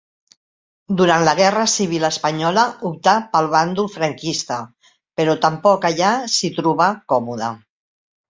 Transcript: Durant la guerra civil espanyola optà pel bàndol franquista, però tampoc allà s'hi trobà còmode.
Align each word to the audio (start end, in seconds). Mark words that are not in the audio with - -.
Durant 0.99 1.25
la 1.27 1.33
guerra 1.39 1.65
civil 1.73 2.05
espanyola 2.09 2.63
optà 2.89 3.13
pel 3.35 3.49
bàndol 3.55 3.91
franquista, 3.97 4.57
però 5.21 5.37
tampoc 5.45 5.85
allà 5.93 6.09
s'hi 6.37 6.51
trobà 6.61 6.91
còmode. 7.13 7.51